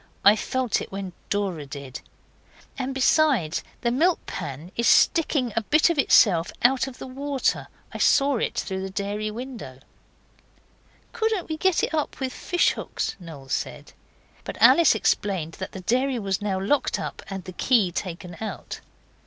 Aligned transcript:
I 0.25 0.35
felt 0.35 0.81
it 0.81 0.91
when 0.91 1.13
Dora 1.29 1.67
did. 1.67 2.01
And 2.75 2.91
besides, 2.91 3.63
the 3.81 3.91
milk 3.91 4.25
pan 4.25 4.71
is 4.75 4.87
sticking 4.87 5.53
a 5.55 5.61
bit 5.61 5.91
of 5.91 5.99
itself 5.99 6.51
out 6.63 6.87
of 6.87 6.97
the 6.97 7.05
water. 7.05 7.67
I 7.93 7.99
saw 7.99 8.37
it 8.37 8.55
through 8.57 8.81
the 8.81 8.89
dairy 8.89 9.29
window.' 9.29 9.77
'Couldn't 11.13 11.49
we 11.49 11.55
get 11.57 11.83
it 11.83 11.93
up 11.93 12.19
with 12.19 12.33
fish 12.33 12.71
hooks?' 12.71 13.15
Noel 13.19 13.49
said. 13.49 13.93
But 14.43 14.59
Alice 14.59 14.95
explained 14.95 15.51
that 15.59 15.71
the 15.71 15.81
dairy 15.81 16.17
was 16.17 16.41
now 16.41 16.59
locked 16.59 16.97
up 16.99 17.21
and 17.29 17.43
the 17.43 17.53
key 17.53 17.91
taken 17.91 18.37
out. 18.41 18.81